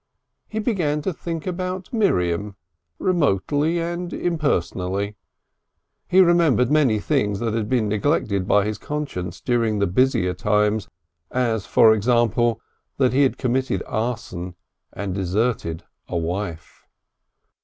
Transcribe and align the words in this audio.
He 0.47 0.57
began 0.57 1.03
to 1.03 1.13
think 1.13 1.45
about 1.45 1.93
Miriam, 1.93 2.55
remotely 2.97 3.77
and 3.79 4.11
impersonally. 4.11 5.15
He 6.07 6.21
remembered 6.21 6.71
many 6.71 6.97
things 6.99 7.37
that 7.37 7.53
had 7.53 7.69
been 7.69 7.87
neglected 7.87 8.47
by 8.47 8.65
his 8.65 8.79
conscience 8.79 9.39
during 9.39 9.77
the 9.77 9.85
busier 9.85 10.33
times, 10.33 10.87
as, 11.29 11.67
for 11.67 11.93
example, 11.93 12.59
that 12.97 13.13
he 13.13 13.21
had 13.21 13.37
committed 13.37 13.83
arson 13.85 14.55
and 14.91 15.13
deserted 15.13 15.83
a 16.07 16.17
wife. 16.17 16.87